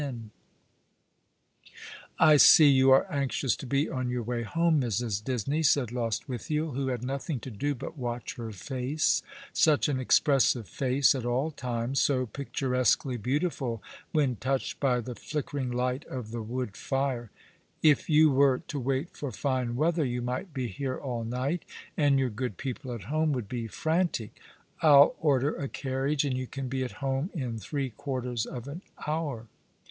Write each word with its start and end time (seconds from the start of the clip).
12 0.01 0.09
All 0.09 0.09
along 0.17 0.23
the 0.23 0.25
River, 2.25 2.33
"I 2.33 2.37
see 2.37 2.67
you 2.69 2.89
are 2.89 3.05
anxious 3.11 3.55
to 3.55 3.67
be 3.67 3.87
on 3.87 4.09
your 4.09 4.23
way 4.23 4.41
home, 4.41 4.81
Mrs. 4.81 5.21
Disney/' 5.23 5.61
said 5.63 5.91
Lostwithiel, 5.91 6.71
wlio 6.71 6.89
had 6.89 7.03
nothing 7.03 7.39
to 7.41 7.51
do 7.51 7.75
but 7.75 7.99
watch 7.99 8.33
her 8.37 8.51
face, 8.51 9.21
such 9.53 9.87
an 9.87 9.99
expressive 9.99 10.67
face 10.67 11.13
at 11.13 11.23
all 11.23 11.51
times, 11.51 12.01
so 12.01 12.25
picturesquely 12.25 13.15
beautiful 13.15 13.83
when 14.11 14.37
touched 14.37 14.79
by 14.79 15.01
the 15.01 15.13
flickering 15.13 15.69
light 15.69 16.03
of 16.05 16.31
the 16.31 16.41
wood 16.41 16.75
fire." 16.75 17.29
If 17.83 18.09
you 18.09 18.31
were 18.31 18.63
to 18.69 18.79
wait 18.79 19.11
for 19.15 19.31
fine 19.31 19.75
weather 19.75 20.03
you 20.03 20.23
might 20.23 20.51
be 20.51 20.65
here 20.67 20.97
all 20.97 21.23
night, 21.23 21.63
and 21.95 22.17
your 22.17 22.29
good 22.31 22.57
people 22.57 22.91
at 22.91 23.03
home 23.03 23.33
would 23.33 23.47
be 23.47 23.67
frantic. 23.67 24.39
I'll 24.81 25.15
order 25.21 25.55
a 25.55 25.67
carriage, 25.67 26.25
and 26.25 26.35
you 26.35 26.47
can 26.47 26.69
be 26.69 26.83
at 26.83 26.93
home 27.05 27.29
in 27.35 27.59
three 27.59 27.91
quarters 27.91 28.47
of 28.47 28.67
an 28.67 28.81
hour." 29.05 29.45